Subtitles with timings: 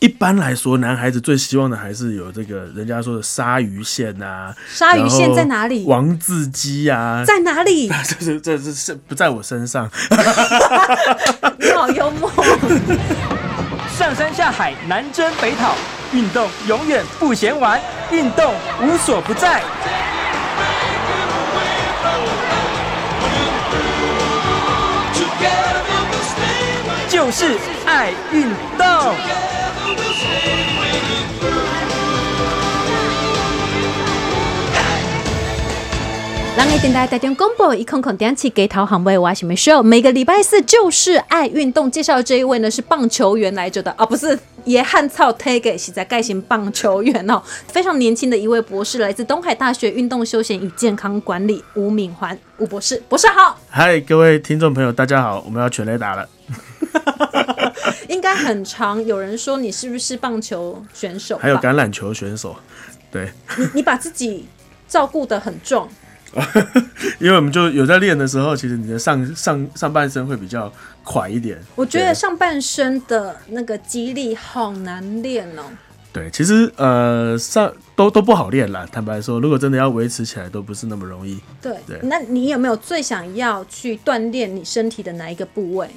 [0.00, 4.54] 一般来说，男孩子最希望的还是有这个人家说的鲨鱼线啊。
[4.72, 5.84] 鲨鱼线在哪里？
[5.84, 7.86] 王字鸡啊，在哪里？
[8.08, 9.90] 这是这是是不在我身上。
[11.60, 12.32] 你好幽默。
[13.98, 15.74] 上山下海，南征北讨，
[16.14, 17.78] 运动永远不嫌晚，
[18.10, 19.62] 运动无所不在。
[27.06, 28.48] 就是爱运
[28.78, 29.14] 动。
[36.56, 39.82] 让你电台大电公布一空空点起给桃行为我什么 show？
[39.82, 41.90] 每个礼拜四就是爱运动。
[41.90, 53.58] 介绍这一位呢是棒球员来着的啊，不是也汉草 take 是在盖型棒球员哦， 非常年轻的一位博士，来自东海大学运动休闲与健康管理吴敏环吴博士，博士好。
[53.70, 56.28] 嗨，各位听众朋友，大家好，我们要全垒打了。
[58.08, 61.38] 应该很长，有人说你是不是棒球选手？
[61.38, 62.56] 还有橄榄球选手，
[63.10, 63.30] 对。
[63.58, 64.46] 你你把自己
[64.88, 65.88] 照顾的很壮。
[67.18, 71.58] 因为我们就有在练的时候，其实你的上上上半身会比较快一点。
[71.74, 75.64] 我觉得上半身的那个肌力好难练哦。
[76.12, 78.86] 对，其实呃上都都不好练啦。
[78.92, 81.40] 坦白说，如果真的要维持起来，都不是那么容易。
[81.60, 85.88] 对对，那你有没有最想要去锻炼你身体的哪一个部位？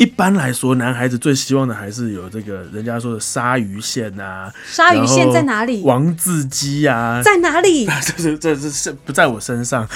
[0.00, 4.50] 一般来说，男孩子最希望的还是有这个人家说的鲨鱼线啊。
[4.66, 5.82] 鲨鱼线在哪里？
[5.82, 7.84] 王字肌啊，在哪里？
[8.16, 9.86] 这是这是是不在我身上。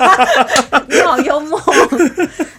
[0.86, 1.58] 你好幽默。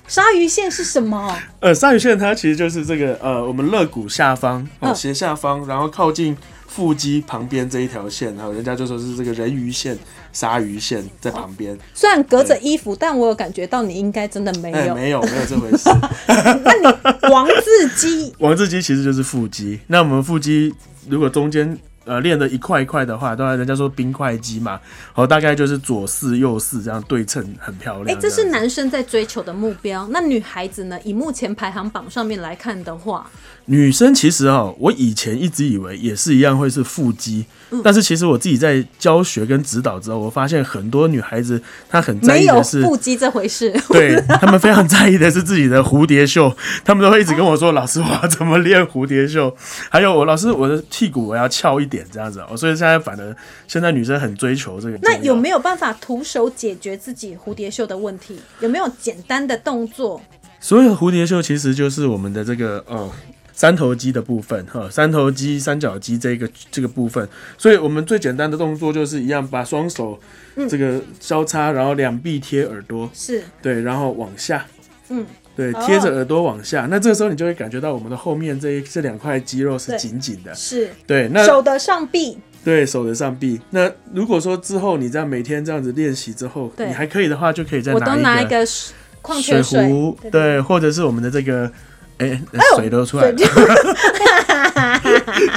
[0.07, 1.37] 鲨鱼线是什么？
[1.59, 9.95] 呃，鲨鱼线它其实就是这个呃，我们肋骨下方哦，斜下方，然后靠近腹肌旁边这一条线，然后人家就说是这个人鱼线。
[10.33, 15.89] 鲨鱼线在旁边，虽然隔着衣服，但我有感觉到你应该真的没有，没有，没有这回事。
[16.65, 19.79] 那你王字肌，王字肌其实就是腹肌。
[19.87, 20.73] 那我们腹肌
[21.07, 21.77] 如果中间。
[22.05, 24.79] 呃，练的一块一块的话，当然人家说冰块肌嘛，
[25.15, 28.17] 哦，大概就是左四右四这样对称，很漂亮。
[28.17, 30.05] 哎，这是男生在追求的目标。
[30.11, 30.99] 那女孩子呢？
[31.05, 33.25] 以目前排行榜上面来看的话，
[33.67, 37.45] 女生其实哈，我以前一直以为也是一样会是腹肌，
[37.81, 46.53] 但是其实我自己在教学跟指导之后，我发现很多女孩子她很在意的是腹肌这回事，对他们非常在意的是自己的蝴蝶袖，
[46.83, 49.55] 他们都会一直跟我说：“老师，我要怎么练蝴蝶袖？”
[49.89, 51.92] 还有我老师，我的屁股我要翘一。
[51.93, 53.37] 点这样子哦，所以现在反而
[53.67, 54.97] 现在女生很追求这个。
[55.03, 58.39] 那有没有办法徒手解决自己蝴蝶袖的问题？
[58.61, 60.19] 有没有简单的动作？
[60.59, 63.11] 所有蝴蝶袖其实就是我们的这个呃
[63.53, 67.29] 三头肌的部分哈，三头肌、三角肌这个这个部分。
[67.59, 70.19] 所以我们最简单的动作就是一样，把双手
[70.67, 74.65] 这个交叉，然后两臂贴耳朵，是对，然后往下，
[75.09, 75.23] 嗯。
[75.55, 80.53] 对，贴着耳朵往下，那这个时候你就会感觉到我们的后面这一这两块肌肉是紧紧的。
[80.55, 82.37] 是，对，那手的上臂。
[82.63, 83.59] 对手的上臂。
[83.71, 91.71] 那如果说之后你这样每天这样子练习之后，你还可以的话，就可以再拿一个水壶，对，或者是我们的这个。
[92.19, 92.39] 哎，
[92.75, 93.37] 水都出来了，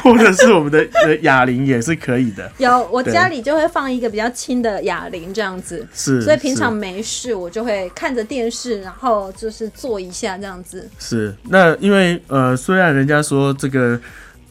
[0.03, 0.87] 或者是我们的
[1.22, 2.50] 哑铃也是可以的。
[2.59, 5.87] 有，我家里就会放一个比较轻的哑铃，这样子。
[5.95, 10.89] 是，所以平常没事，我就会看着电视，然后就是做一下这样子。
[10.99, 14.00] 是，那因为呃，虽然人家说这个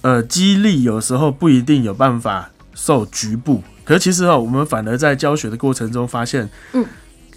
[0.01, 6.85] 呃，肌力有时候不一定有办法受局部，可是其实哦，我们反而在教学的过程中发现，嗯。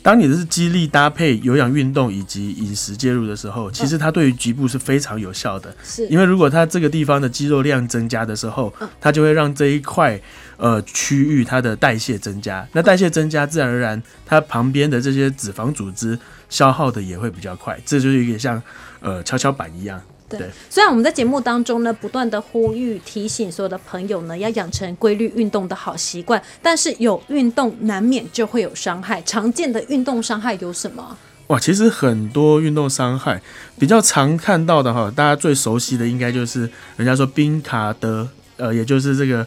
[0.03, 5.75] 当你的是肌力搭配有氧运动以及饮食介入的时候，其实它对于局部是非常有效的。
[5.83, 10.21] 是，因为如果它这个地方的肌肉量增加的时候，它就会让这一块
[10.57, 12.67] 呃区域它的代谢增加。
[12.73, 17.79] 那代谢增加，自然而然它旁边的这些脂肪组织消耗的也会比较快。
[17.85, 18.63] 这就是有点像
[19.01, 20.01] 呃跷跷板一样。
[20.37, 29.23] 对，虽然我们在节目当中呢，不断的呼吁提醒所有的朋友呢，要养成规律运动的好习惯，但是有运动难免就会有伤害。
[29.23, 31.17] 常见的运动伤害有什么？
[31.47, 33.41] 哇，其实很多运动伤害
[33.79, 39.47] 比较常看到的哈，大家最熟悉的应该就是人家说冰卡德，呃，也就是这个。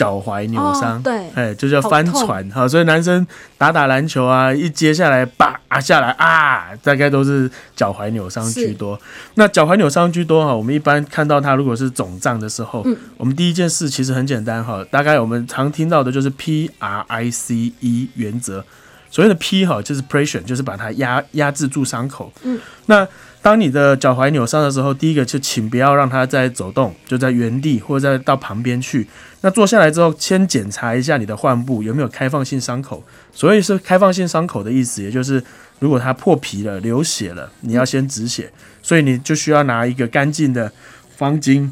[0.00, 2.66] 脚踝扭伤，对，哎，就叫翻船哈。
[2.66, 3.26] 所以男生
[3.58, 8.98] 打打篮球啊，一接下来，叭啊下来啊，大概都是脚踝扭伤居多。
[9.34, 12.82] 那脚踝扭伤居多哈，我们一般看到他如果是肿胀的时候，
[13.18, 18.64] 我们第一件事其实很简单哈，大概我们常听到的就是 P R I C E 原则。
[19.10, 22.32] 所谓的 P 哈，就是 pressure，就是把它压压制住伤口。
[22.42, 23.06] 嗯，那。
[23.42, 29.08] 当你的脚踝扭伤的时候，第一个就请不要让它再走动，就在原地或者再到旁边去。
[29.42, 33.02] 那坐下来之后，先检查一下你的患部有没有开放性伤口。
[33.32, 35.42] 所以是开放性伤口的意思，也就是
[35.78, 38.52] 如果它破皮了、流血了，你要先止血。
[38.82, 40.70] 所以你就需要拿一个干净的
[41.16, 41.70] 方巾，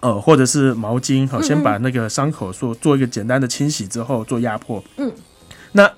[0.00, 4.82] 呃，或者是毛巾，好，先把那个伤口做做一个简单的清洗之后做压迫。
[4.96, 5.12] 嗯，
[5.72, 5.90] 那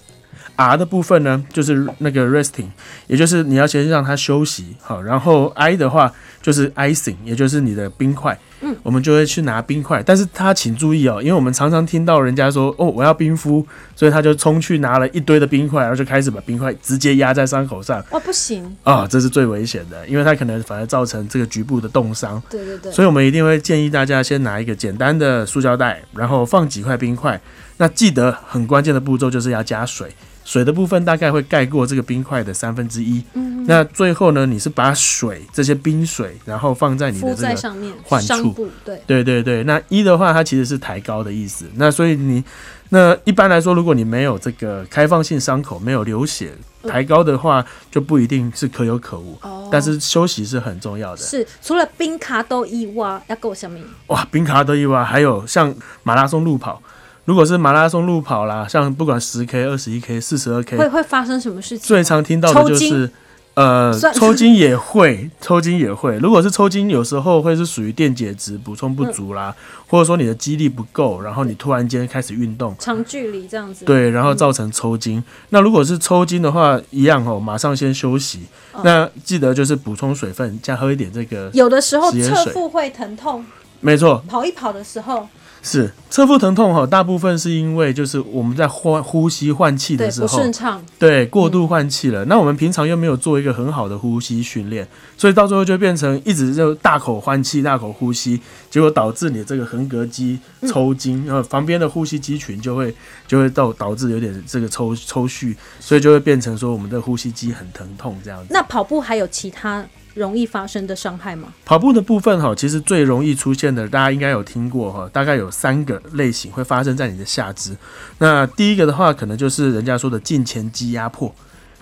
[0.58, 2.66] R 的部分呢，就是那个 resting，
[3.06, 6.12] 也就是你要先让它休息，好，然后 I 的话
[6.43, 8.37] 就是 icing，也就是你的冰块。
[8.60, 13.64] 嗯，我们就会去拿冰块，但是他请注意哦，因为我们常常听到人家说哦，我要冰敷，
[13.94, 18.04] 所以他就冲去拿了一堆的冰块，然后就开始把冰块直接压在伤口上。
[18.11, 22.43] 哦，不行，啊，这是最危险的，因为它可能反而造成这个局部的冻伤。
[22.50, 27.40] 对对对，所以我们一定会建议大家先拿一个简单的塑胶袋，然后放几块冰块。
[27.76, 30.12] 那记得很关键的步骤就是要加水，
[30.48, 33.22] 水的部分大概会盖过这个冰块的三分之一。
[33.34, 41.66] 嗯，那最后呢，你是把水这些冰水，然后放在你的这个患处，对，对对对，那一的话，它其实是抬高的意思。
[41.74, 42.42] 那所以你
[42.88, 49.36] 那一般来说，如果你没有这个开放性伤口，没有流血，嗯抬高的话就不一定是可有可无。
[49.42, 51.18] 哦，但是休息是很重要的。
[51.18, 53.78] 是除了冰卡都以外，要够什么？
[54.06, 55.74] 哇，冰卡都以外，还有像
[56.04, 56.82] 马拉松路跑，
[57.28, 61.86] 如果是马拉松路跑啦，像不管十 K、二十一 K、四十二 K，会会发生什么事情吗？
[61.86, 63.10] 最常听到的就是。
[63.52, 66.16] 呃，抽筋也会，抽筋也会。
[66.20, 69.52] 如果是抽筋，有时候会是属于电解质补充不足啦，
[69.88, 75.20] 或者说你的肌力不够，然后你突然间开始运动，长距离这样子，，对，然后造成抽筋。
[75.48, 78.42] 那如果是抽筋的话，一样哦，马上先休息。
[78.72, 81.50] 哦那记得就是补充水分，加喝一点这个。
[81.52, 83.44] 有的时候侧腹会疼痛，
[83.80, 85.28] 没错，跑一跑的时候，
[85.62, 92.25] 是侧腹疼痛哈，大部分是因为就是我们在换呼吸换气的时候，顺畅，对过度换气了。
[92.26, 98.40] 那我们平常又没有做一个很好的呼吸训练，所以到最后就变成一直就大口换气、大口呼吸，
[98.70, 102.94] 结果导致你这个横膈肌抽筋，然后旁边的呼吸肌群就会
[103.26, 108.46] 就会导导致有点这个抽抽蓄，所以就会变成说我们的呼吸肌很疼痛这样子。
[108.50, 109.84] 那跑步还有其他
[110.18, 111.48] 容易发生的伤害吗？
[111.64, 117.76] 跑步的部分哈，其实最容易出现的，大家应该有听过哈，大概有三个类型会发生在你的下肢。
[118.18, 121.34] 那第一个的话，可能就是人家说的胫前肌压迫。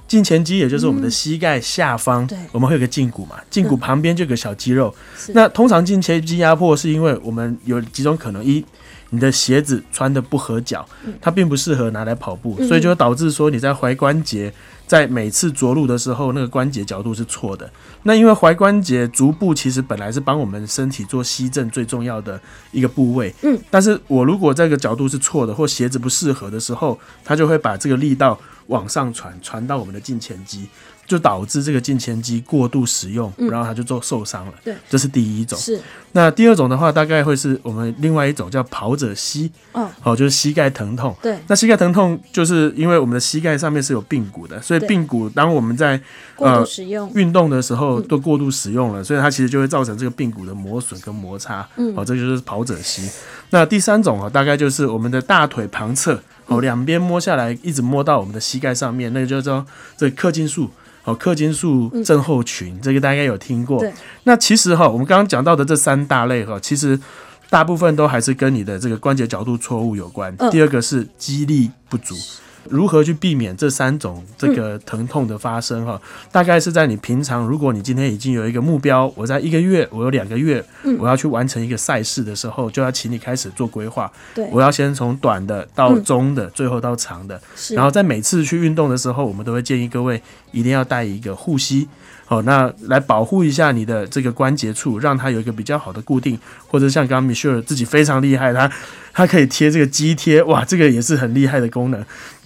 [0.08, 4.94] 胫前肌也就是我们的膝盖下方，对我们会有个胫骨嘛，胫骨旁边就有个小肌肉。
[5.16, 8.64] 是那通常胫前肌压迫是因为我们有几种可能：一，
[9.10, 10.86] 你的鞋子穿的不合脚，
[11.20, 12.66] 它并不适合拿来跑步，嗯。
[12.66, 14.52] 所以就会导致说你在踝关节
[14.86, 17.70] 在每次着陆的时候，那个关节角度是错的。
[18.02, 28.38] 那因为踝关节足部其实本来是帮我们身体做吸震最重要的一个部位，嗯，但是我如果这个角度是错的，或鞋子不适合的时候，它就会把这个力道
[28.68, 30.68] 往上传，传到我们的胫前肌，
[31.06, 34.54] 就导致这个胫前肌过度使用，嗯然后它就做受伤了。
[34.64, 35.58] 对，这是第一种。
[35.58, 35.80] 是，
[36.12, 41.14] 那第二种的话，大概会是我们另外一种叫跑者膝，哦，好、就是膝盖疼痛。
[41.22, 46.00] 对，那膝盖疼痛就是因为我们的膝盖上面是有髌骨的，所以髌骨当我们在
[46.36, 51.66] 呃使用，运动的时候嗯都过度使用了，所以它其实就会造成这个髌骨的磨损跟摩擦。
[51.76, 53.08] 嗯哦，这就是跑者膝。
[53.50, 56.14] 那第三种啊，大概就是我们的大腿旁侧
[56.48, 59.64] 嗯哦，两边摸下来，一直摸到我们的膝盖上面，那个叫做
[59.96, 60.68] 这个髂筋束。
[61.06, 63.82] 哦，氪金术症候群，这个大家应该有听过。
[64.24, 67.00] 那其实哈，我们刚刚讲到的这三大类哈，其实
[67.48, 70.34] 大部分都还是跟你的这个关节角度错误有关。
[70.38, 72.14] 嗯第二个是肌力不足。
[72.70, 76.00] 如何去避免这三种这个疼痛的发生哈？
[76.30, 84.10] 大概是在你平常，如果你今天已经有一个目标，我在一个月，我有两个月，嗯我要去完成一个赛事的时候，就要请你开始做规划。
[84.34, 87.40] 对，我要先从短的到嗯中的，最后到长的。
[87.54, 90.20] 是，然后在每次去运动的时候，我们都会建议各位
[90.52, 91.88] 一定要带一个护膝，
[92.26, 98.70] 好、那来保护一下你的这个关节处，让它有一个比较好的固定，或者像刚刚 Michelle 自己非常厉害，他
[99.12, 102.04] 他可以贴这个肌贴，哇，这个也是很厉害的功能，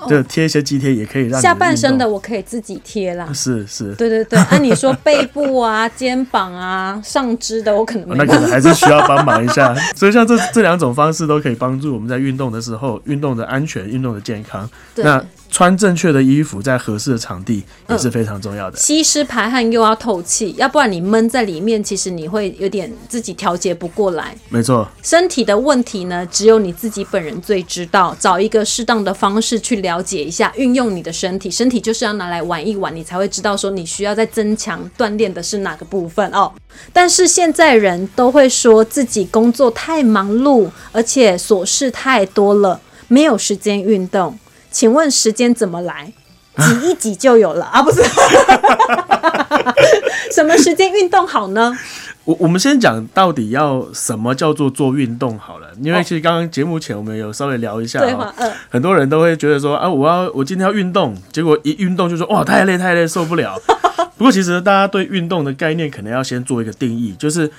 [0.08, 3.30] 就贴一些肌贴也可以让下半身的我可以自己贴啦。
[3.32, 3.94] 是是。
[3.96, 8.30] 对对对，按、你说背部啊、肩膀啊、上肢的，我可能哦那。
[8.30, 14.70] 可能还是需要帮忙一下， 所以像这这两种方式都可以帮助我们在运动的时候，运动的安全、运动的健康。
[14.94, 15.20] 那
[15.50, 18.78] 穿正确的衣服，在合适的场地也是非常重要的。
[18.78, 24.34] 吸湿排汗又要透气，要不然你闷在里面，其实你会有点自己调节不过来。
[24.48, 28.16] 没错，身体的问题呢，只有你自己本人最知道。
[28.18, 36.52] 找一个适当的方式去了解一下，运用你的身体，身体就是要拿来玩一玩，你才会知道说你需要在增强锻炼的是哪个部分哦。
[36.92, 44.38] 但是现在人都会说自己工作太忙碌，而且琐事太多了，没有时间运动。
[44.70, 46.12] 请问时间怎么来？
[46.56, 47.82] 挤一挤就有了啊？
[47.82, 48.02] 不是？
[50.32, 51.76] 什么时间运动好呢？
[52.24, 63.58] 我我们先讲到底要什么叫做做运动好了，因为其实刚刚节目前我们有稍微聊一下、哦对很多人都会觉得说啊，我要我今天要运动，结果一运动就说哇太累太累受不了。
[64.18, 67.50] 不过其实大家对运动的概念可能要先做一个定义，就是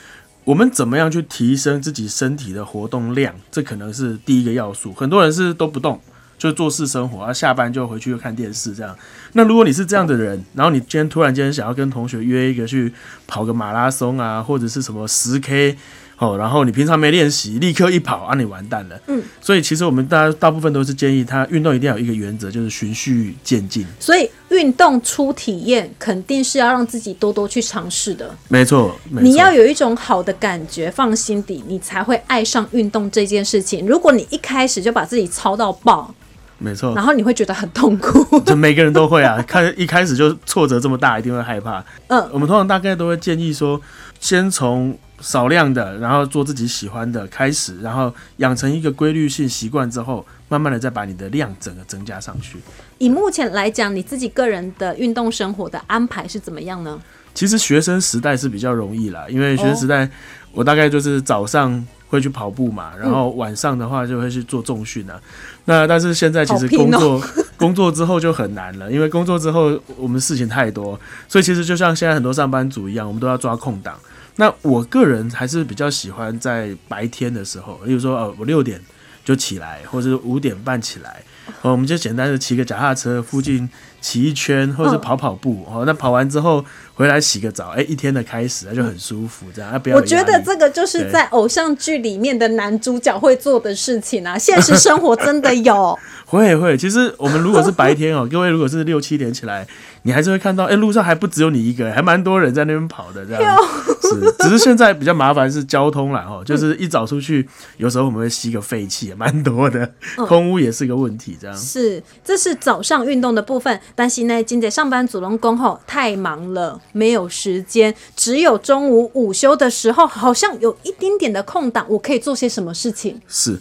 [0.44, 4.94] 我们怎么样去提升自己身体的活动量，这可能是第一个要素。
[4.94, 6.00] 很多人是都不动，
[6.42, 8.96] 就做事生活，啊，下班就回去又看电视这样。
[9.34, 12.92] 那如果你是这样的人，然后你今天突然间想要跟同学约一个去
[13.28, 15.78] 跑个马拉松啊，或者是什么十 K。
[16.18, 19.00] 哦，然后你平常没练习，立刻一跑啊，你完蛋了。
[19.08, 23.86] 嗯，所以其实我们大大部分都是建议他运动一定要有一个原则，就是循序渐进。
[24.00, 28.36] 所以运动初体验肯定是要让自己多多去尝试的。
[28.50, 33.88] 没错，你要有一种好的感觉放心底，你才会爱上运动这件事情。
[33.88, 36.14] 如果你一开始就把自己操到爆，
[36.62, 38.40] 没错，然后你会觉得很痛苦。
[38.46, 41.84] 就每个人都会啊，看一开始就挫折这么大，一定会害怕。
[42.08, 43.82] 嗯，我们通常大概都会建议说，
[44.20, 44.98] 先从。
[45.22, 52.58] 少量的，然后做自己喜欢的开始，然后养成一个规律性习惯之后，慢慢的再把你的量整个增加上去。
[52.98, 57.00] 以目前来讲，你自己个人的运动生活的安排是怎么样呢？
[57.36, 60.10] 其实学生时代是比较容易啦，因为学生时代
[60.54, 65.20] 我大概就是早上会去跑步嘛，然后晚上的话就会去做重训啊。
[65.64, 67.24] 那但是现在其实工作
[67.56, 71.00] 工作之后就很难了，因为工作之后我们事情太多，
[71.30, 73.98] 所以其实就像现在很多上班族一样，我们都要抓空档。
[74.36, 78.82] 那我个人还是比较喜欢在白天的时候，例如说呃，我六点
[79.24, 81.24] 就起来，或者是五点半起来，
[81.62, 83.70] 哦，我们就简单的骑个脚踏车，附近
[84.02, 86.66] 骑一圈，或者是跑跑步，哦，那跑完之后。
[86.94, 89.72] 回来洗个澡，哎，一天的开始就很舒服，这样。
[89.72, 89.96] 啊不要。
[89.96, 95.98] 我觉得这个就是在偶像剧里面的男主角会做的事情啊， 现实生活真的有。
[96.26, 99.68] 会会，其实我们如果是白天哦， 各位如果是六七点起来，
[100.04, 103.58] 你还是会看到，哎，路上还不只有你一个，还蛮多人在那边跑的，这样。
[104.02, 109.90] 是，只是现在比较麻烦是交通了哦，就是一早出去，有时候我们会吸个废气，蛮多的，
[110.28, 111.58] 空污也是个问题，这样。
[111.58, 116.81] 是，这是早上运动的部分，但是呢，今天上班族龙工后太忙了。
[116.92, 123.20] 没有时间，只有中午午休的时候，好像有一丁点的空档，我可以做些什么事情？
[123.28, 123.60] 是，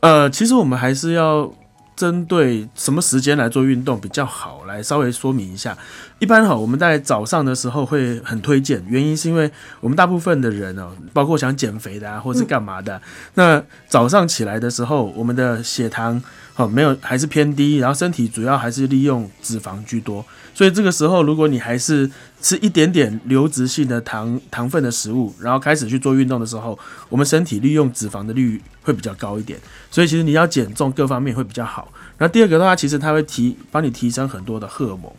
[0.00, 1.52] 呃，其实我们还是要
[1.94, 5.76] 针对什么时间来做运动比较好，来稍微说明一下。
[6.18, 9.50] 一般哈，我们在早上的时候会很推荐，原因是因为
[9.80, 13.00] 我们大部分的人哦，包括想减肥的啊，或是干嘛的，
[13.34, 16.20] 那早上起来的时候，我们的血糖
[16.56, 20.24] 哦没有还是偏低，然后身体主要还是利用脂肪居多。
[20.54, 22.10] 所以这个时候，如果你还是
[22.42, 26.78] 吃一点点流质性的糖糖分的食物，然后开始去做运动的时候，
[27.08, 29.58] 我们身体利用脂肪的率会比较高一点。
[29.90, 31.90] 所以其实你要减重各方面会比较好。
[32.18, 35.10] 那第二个的话，其实它会提帮你提升很多的荷尔蒙。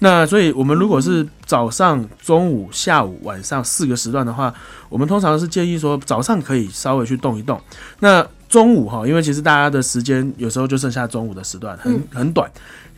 [0.00, 4.52] 那所以我们如果是早上、中午、下午、晚上四个时段的话，
[4.88, 7.60] 我们通常是建议说早上可以稍微去动一动。
[8.00, 12.50] 那中午哈，因为其实大家的时间有时候就剩下中午的时段，很很短。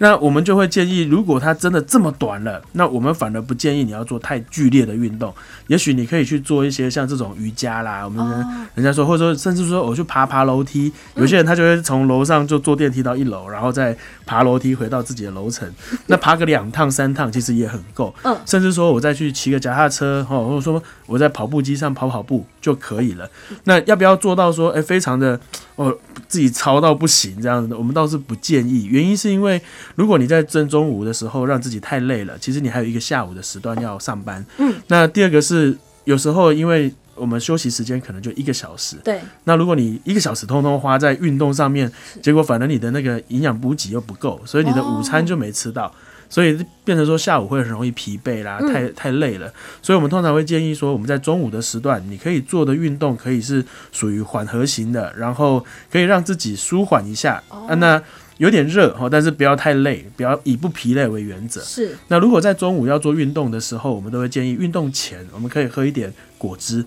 [0.02, 5.32] 那我们就会建议，如果它真的这么短了，那我们反而不建议你要做太剧烈的运动。
[5.68, 8.44] 也许你可以去做一些像这种瑜伽啦，我们
[8.75, 10.92] 人家说，或者说甚至说我去爬爬楼梯。
[11.14, 15.73] 有些人他就会从楼上就坐电梯到一楼，然后再爬楼梯回到自己的楼层。
[16.09, 18.12] 那爬个两趟三趟其实也很够。
[18.25, 23.30] 嗯，甚至说我再去骑个脚踏车，哈，或者说我在跑步机上跑跑步就可以了。
[23.62, 25.38] 那要不要做到说，哎，非常的
[25.76, 27.73] 哦，自己操到不行这样子？
[27.76, 28.87] 我们倒是不建议。
[28.87, 29.62] 原因是因为。
[29.95, 34.45] 如果你在正中午的时候让自己太累了，其实你还有一个下午的时段要上班。
[34.59, 38.97] 嗯，那第二个是有时候因为我们休息时间可能就一个小时。
[39.05, 39.21] 对。
[39.45, 41.91] 那如果你一个小时通通花在运动上面，
[42.23, 45.93] 结果反而你的那个营养补给又不够，所以你的午餐就没吃到，
[46.31, 49.53] 所以变成说下午会很容易疲惫啦，太太累了。
[49.83, 57.43] 所以我们通常会建议说，我们在中午的时段，你可以做的运动可以是属于缓和型的，然后可以让自己舒缓一下。
[57.49, 58.03] 啊，那。
[58.39, 61.61] 有点热哈，但是不要太累，不要以不疲累为原则。
[61.61, 61.97] 是。
[62.09, 66.85] 那如果在中午要做运动的时候，我们都会建议运动前我们可以喝一点果汁。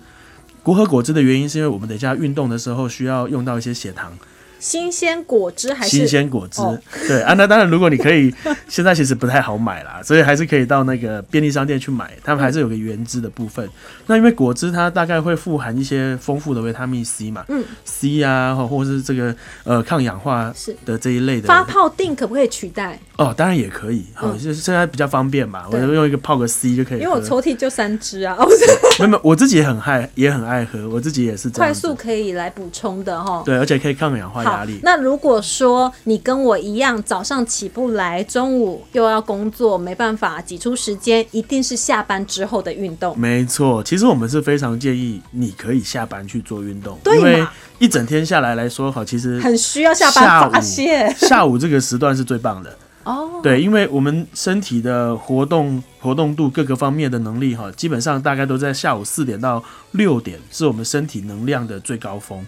[0.62, 4.18] 不喝果汁的原因是因为我们等一下运动的时候需要用到一些血糖。
[4.58, 6.60] 新鲜果汁还是新鲜果汁？
[7.06, 8.34] 对啊，那当然，如果你可以，
[8.68, 13.68] 现在其实不太好买啦，所以还是可以到那个便利商店去买，他们还是有个原汁的部分。
[14.06, 19.34] 那因为果汁它大概会富含一些丰富的维他命 C 嘛，嗯，C 啊，或者是这个
[19.64, 20.52] 呃抗氧化
[20.84, 21.48] 的这一类的。
[21.48, 22.98] 发泡定可不可以取代？
[23.16, 27.00] 哦，当然也可以，好，就是现在比较方便嘛，我就用一个泡个 C 就可以。
[27.00, 28.36] 因为我抽屉就三支啊，
[29.00, 33.42] 没有，我自己也很爱，也很爱喝，我自己也是快速可以来补充的哈。
[33.44, 34.80] 对，而且可以抗氧化压力。
[34.82, 43.18] 那如果说你跟我一样，早上起不来，中午又要工作，没办法挤出时间，一定是下班之后的运动。
[43.18, 47.46] 没错，其实我们是非常建议你可以下班去做运动，因为
[47.78, 51.10] 一整天下来来说，好，其实很需要下班发泄。
[51.16, 52.76] 下午这个时段是最棒的。
[53.06, 62.44] 哦，对，因为我们身体的活动活动度各个方面的能力哈，基本上大概都在下午四点到六点，是我们身体能量的最高峰。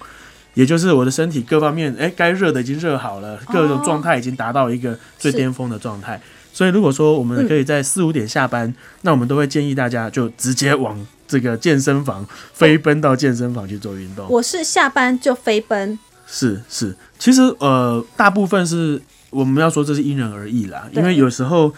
[0.54, 6.20] 也就是我的身体各方面，哎，该热的已经热好了，各种状态已经达到一个最巅峰的状态。
[6.52, 10.98] 所以如果说我们可以在四五点下班，那我们都会建议大家就直接往
[11.28, 14.26] 这个健身房飞奔到健身房去做运动。
[14.28, 15.96] 我是下班就飞奔，
[16.26, 21.72] 是是，其实呃，大部分是我们要说这是因人而异啦，因为有时候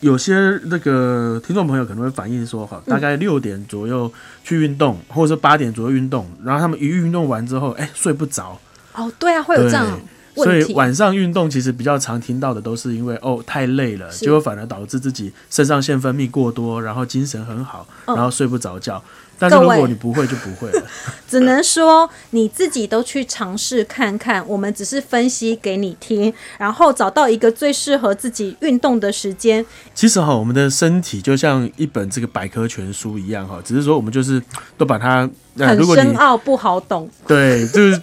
[0.00, 0.34] 有些
[0.64, 4.10] 那个听众朋友可能会反映说，哈，大概六点左右
[4.44, 8.58] 去运动，或者是八点左右运动，然后他们一运动完之后，哎，睡不着，
[8.94, 9.86] 哦，对啊，会有这样
[10.34, 10.54] 所。
[10.54, 18.14] 以晚上运动其实比较常听到的都是因为哦太累了，结果反而导致自己肾上腺分泌过多，然后精神很好，嗯。
[18.14, 19.02] 然后睡不着觉。
[19.38, 20.82] 但是如果你不会就不会了，
[21.28, 29.64] 只能说你自己都去尝试看看，我们只是分析给你听，然后找到一个最适合自己运动的时间。
[29.94, 34.42] 其实哈，我们的身体就像一本这个百科全书一样哈，只是说我们就是
[34.78, 35.28] 都把它，
[35.58, 38.00] 呃，很如果深奥不好懂，对，就是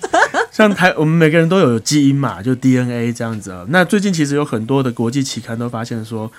[0.52, 3.66] 像台，我们每个人都有基因嘛，就 DNA 这样子啊。
[3.70, 6.32] 那最近其实有很多的国际期刊都发现说，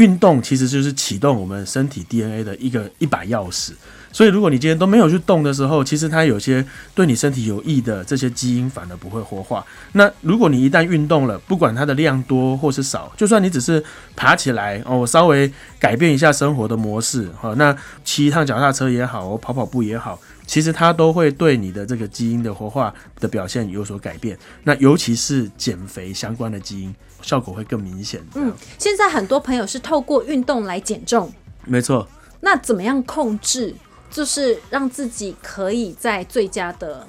[0.00, 3.72] 运动其实就是启动我们身体 DNA 的一个一把钥匙。
[4.12, 6.64] 所以，如果你今天都没有去动的时候，其实它有些
[6.96, 9.64] 对你身体有益的这些基因反而不会活化。
[9.92, 13.82] 那如果你一旦运动了，不管它的量多或是少，就算你只是
[14.16, 24.36] 爬起来哦，我稍微改变一下生活的模式，好，那骑一趟脚踏车也好，我跑跑步也好，其实它都会对你的这个基因的活化的表现有所改变。
[24.64, 26.92] 那尤其是减肥相关的基因，
[27.22, 28.20] 效果会更明显。
[28.34, 31.32] 嗯，现在很多朋友是透过运动来减重，
[31.66, 32.08] 没错。
[32.40, 33.74] 那怎么样控制，
[34.10, 37.06] 就是让自己可以在最佳的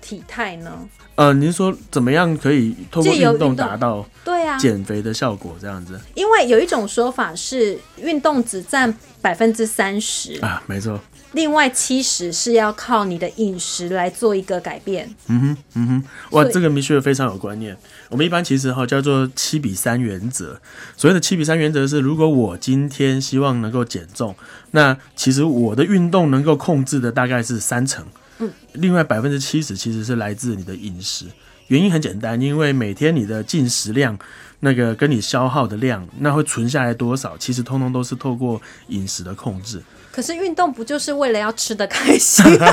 [0.00, 0.88] 体态呢？
[1.14, 5.54] 呃，您说怎么样可以透过运动达到对啊，减肥的效果？
[5.60, 10.98] 这样子因为有一种说法是运动只占百分之三十，啊，没错。
[11.32, 15.08] 另外七十是要靠你的饮食来做一个改变。
[15.28, 17.76] 嗯哼，嗯哼，哇，这个明确非常有观念。
[18.08, 20.60] 我们一般其实哈叫做七比三原则。
[20.96, 24.34] 所谓的七比三原则是，如果我今天希望能够减重，
[24.72, 28.04] 那其实我的运动能够控制的大概是三成，
[28.38, 31.26] 嗯，另外百分之七十其实是来自你的饮食。
[31.68, 34.18] 原因很简单，因为每天你的进食量，
[34.60, 39.82] 那个跟你消耗的量，那会存下来多少，其实通通都是透过饮食的控制。
[40.12, 42.68] 可是运动不就是为了要吃的开心？Sorry，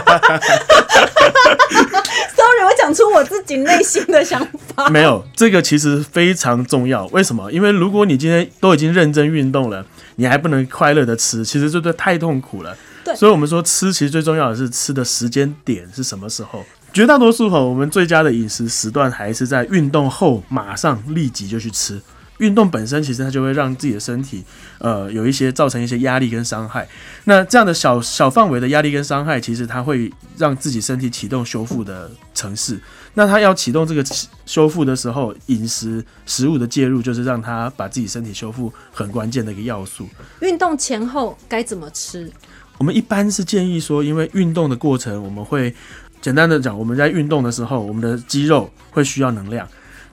[2.65, 4.89] 我讲出我自己内心的想法。
[4.89, 7.05] 没有，这个其实非常重要。
[7.07, 7.49] 为什么？
[7.49, 9.85] 因为如果你今天都已经认真运动了，
[10.17, 12.77] 你还不能快乐的吃，其实这对太痛苦了。
[13.05, 16.65] 对所以我们说吃其实最重要的是吃的时间点是什么时候。
[16.91, 22.01] 绝大多数哈，我们最佳的饮食时段还是在运动后马上立即就去吃。
[22.39, 24.43] 运动本身其实它就会让自己的身体，
[24.79, 26.85] 呃，有一些造成一些压力跟伤害。
[27.23, 32.79] 那这样的小小范围的压力跟伤害，其实它会让自己身体启动修复的程式。
[33.13, 34.03] 那它要启动这个
[34.45, 40.07] 修复的时候，饮食食物的介入就是让它把自己身体修复很关键的一个要素。
[40.41, 42.31] 运动前后该怎么吃？
[42.77, 45.75] 我们一般是建议说，因为运动的过程，我们会
[46.21, 49.67] 简单的讲，我们在运动的时候，我们的肌肉会需要能量。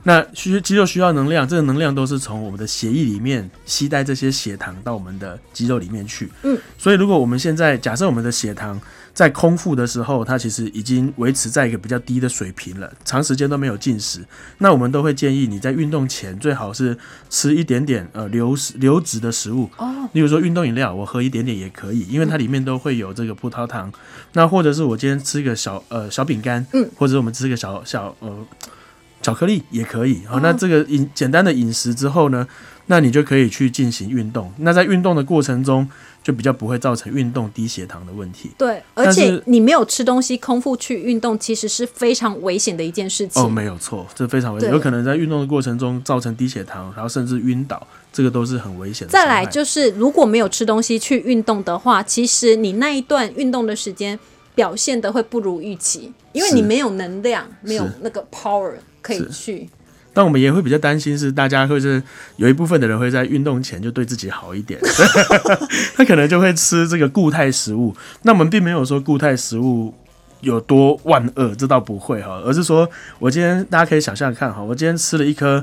[0.09, 6.31] 那需肌肉需要能量，这个能量都是从我们的血液里面吸带这些血糖到我们的肌肉里面去。
[6.45, 8.81] 嗯，所以如果我们现在假设我们的血糖
[9.13, 14.25] 在空腹的时候，它其实已经维持在一个比较低的水平了，长时间都没有进食，
[14.59, 16.97] 那我们都会建议你在运动前最好是
[17.29, 19.69] 吃一点点呃流食流质的食物。
[19.77, 23.93] 哦，例如说运动饮料，我喝一点点也可以，因为它里面都会有这个葡萄糖。
[24.35, 28.47] 那或者是我今天吃一个小呃小饼干，嗯，或者我们吃个小小呃
[29.27, 30.21] 巧克力也可以。
[30.25, 32.47] 好、那这个饮简单的饮食之后呢，
[32.87, 34.53] 那你就可以去进行运动。
[34.59, 35.89] 那在运动的过程中，
[36.23, 38.53] 就比较不会造成运动低血糖的问题。
[38.57, 43.43] 对，而且你没有吃东西，空腹去运动，其实是非常危险的一件事情。
[43.43, 49.11] 哦，没有错，这非常危险，有可能在运动的过程中造成低血糖，然后甚至晕倒，这个都是很危险的。
[49.11, 54.17] 再来就是，如果没有吃东西去运动的话，其实你那一段运动的时间
[54.57, 59.69] 表现的会不如预期，因为你没有能量，没有那个 power 可以去。
[60.13, 62.03] 但我们也会比较担心是大家会是
[62.37, 64.81] 有一部分的人会在运动前就对自己好一点，
[65.95, 67.95] 他可能就会吃这个固态食物。
[68.23, 69.93] 那我们并没有说固态食物
[70.41, 72.89] 有多万恶，这倒不会哈，而是说
[73.19, 75.63] 我今天大家可以想象看哈，我今天吃了一颗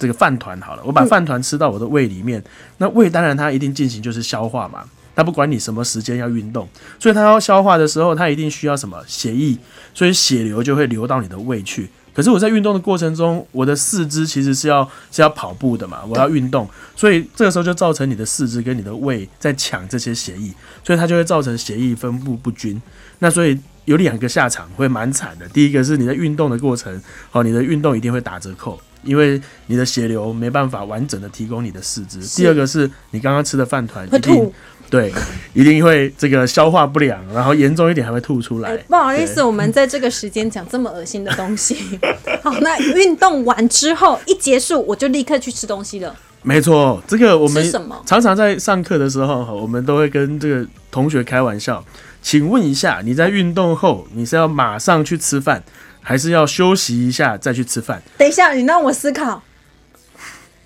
[0.00, 2.42] 这个饭团好了，我把饭团吃到我的胃里面，
[2.78, 4.82] 那胃当然它一定进行就是消化嘛。
[5.14, 9.56] 它不管你什么时间要运动，所以它要消化的时候，它一定需要什么血液，
[9.92, 11.88] 所以血流就会流到你的胃去。
[12.14, 20.52] 可是我在运动的过程中，我的四肢其实是要是要跑步的嘛，我要运动，所以这个时候就造成你的四肢跟你的胃在抢这些血液，
[20.84, 22.80] 所以它就会造成血液分布不均。
[23.20, 25.48] 那所以有两个下场会蛮惨的。
[25.48, 27.00] 第一个是你在运动的过程，
[27.32, 32.20] 哦，你的运动一定会打折扣，因为你的血流没办法完整的提供你的四肢。
[32.36, 34.52] 第二个是你刚刚吃的饭团一定。
[34.92, 35.10] 对，
[35.54, 38.68] 一定会这个消化不良，然后严重一点还会吐出来。
[38.68, 41.98] 哎不好意思，我们在这个时间讲这么恶心的东西。
[42.44, 46.14] 好，那运动完之后一结束，我就立刻去吃东西了。
[46.42, 47.72] 没错，这个我们
[48.04, 51.82] 常常在上课的时候，哈我们都会跟这个同学开玩笑。
[52.20, 55.62] 请问一下，你在运动后，你是要马上去吃饭，
[56.02, 58.02] 还是要休息一下再去吃饭？
[58.18, 59.42] 等一下，你让我思考，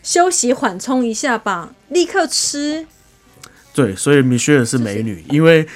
[0.02, 2.88] 休息缓冲一下吧，立刻吃。
[3.76, 5.66] 对，所以米歇尔是美女，因为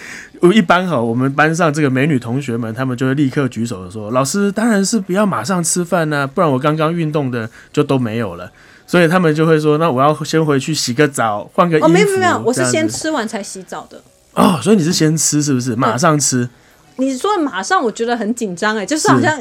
[0.55, 8.51] 一般哈，我们班上这个美女同学们，他们就会立刻举手的说：“老师，当然是不要马上吃饭呢、不然我刚刚运动的就都没有了。”
[8.89, 14.03] 所以他们就会说：“那我要先回去洗个澡，换个衣服。”哦，没有没有没有，我是先吃完才洗澡的。
[14.33, 15.77] 哦，所以你是先吃是不是？
[15.77, 16.49] 马上吃。
[16.97, 19.39] 你说马上，我觉得很紧张哎，就是好像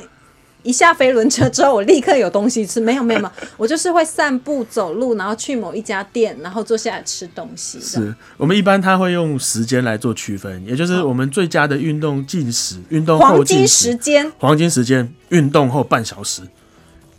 [0.64, 2.80] 一下飞轮车之后，我立刻有东西吃。
[2.80, 7.80] 没有没有没有， 我就是会散步走路，然后去某一家店，然后坐下来吃东西。
[7.80, 16.42] 是我们一般他会用时间来做区分，也就是我们最佳的运动进食，运动后黄金进时，间，黄金时间，运动后半小时，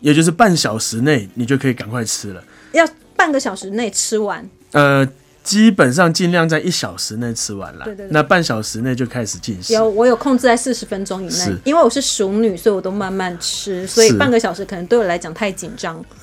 [0.00, 2.44] 也就是半小时内你就可以赶快吃了。
[2.72, 4.48] 要半个小时内吃完。
[4.72, 5.06] 呃，
[5.50, 7.84] 基本上尽量在一小时内吃完了。
[7.84, 9.72] 对对对那半小时内就开始进食。
[9.72, 16.00] 有我有控制在四十分钟以内，因为我是熟女，所以我都慢慢吃，所以半个小时可能对我来讲太紧张。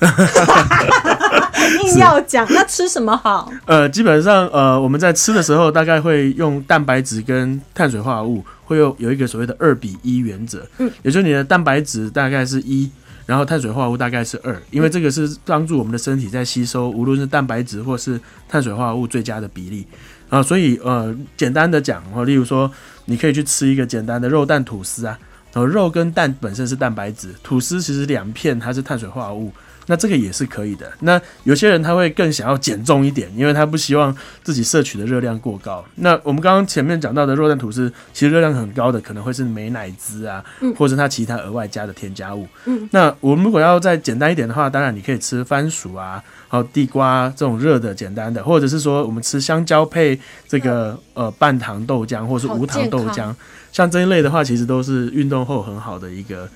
[1.82, 3.52] 硬要讲，那吃什么好？
[3.66, 10.66] 呃，基本上呃，我们在吃的时候，大概会用蛋白质跟碳水化合物，会有有一个所谓的二比一原则。
[10.78, 12.90] 嗯，也就是你的蛋白质大概是一，
[13.28, 19.86] 然后碳水化合物大概是二，因为这个是帮助我们的身体在吸收，无论是蛋白质或是碳水化合物最佳的比例。
[20.30, 22.70] 啊，所以呃，简单的讲哦，例如说，
[23.04, 25.18] 你可以去吃一个简单的肉蛋吐司啊，
[25.52, 29.52] 然后肉跟蛋本身是蛋白质，吐司其实两片它是碳水化合物，
[29.86, 30.92] 那这个也是可以的。
[31.00, 35.82] 那有些人他会更想要减重一点，因为他不希望自己摄取的热量过高。
[35.94, 40.44] 那我们刚刚前面讲到的肉蛋吐司，其实热量很高的，可能会是美乃滋啊，
[40.76, 42.46] 或者它其他额外加的添加物。
[42.66, 53.34] 嗯，那我们如果要再简单一点的话，当然你可以吃番薯啊，还有地瓜这种热的简单的，或者是说我们吃香蕉配这个呃半糖豆浆或是无糖豆浆，
[53.78, 56.48] 像这一类的话，其实都是运动后很好的一个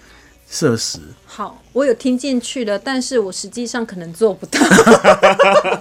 [0.51, 0.99] 设施。
[1.25, 4.59] 好，我有听进去了，但是我实际上可能做不到，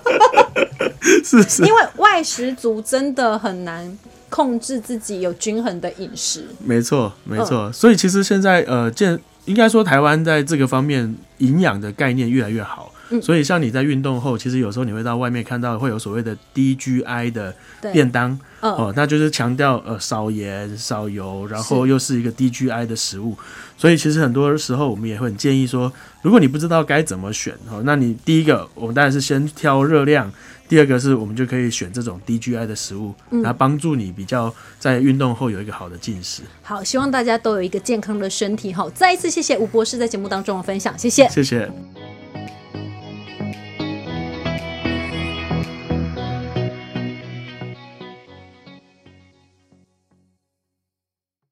[1.25, 3.97] 是是，因为外食族真的很难
[4.29, 6.45] 控制自己有均衡的饮食。
[6.59, 7.71] 没错没错。
[7.71, 12.90] 所以其实现在呃健应该说台湾在这个方面营养的概念越来越好。
[13.11, 17.53] 嗯所以，像你在运动后，其实有时候你会到外面看到会有所谓的低 GI 的，
[17.93, 23.37] 便当，嗯哦，那就是强调呃少盐少油，然后又是一个低 GI 的食物，
[23.77, 30.31] 所以其实很多时候我们也会很建议说，如果你不知道该怎么选哦，那你第一个我们当然是先挑热量，
[30.69, 36.43] 第二个是我们就可以选这种低 GI 的食物，嗯来帮助你比较在运动后有一个好的进食。
[36.61, 38.71] 好，希望大家都有一个健康的身体。
[38.71, 41.27] 好，再一次谢谢吴博士在节目当中的分享，谢谢。
[41.27, 41.69] 谢谢。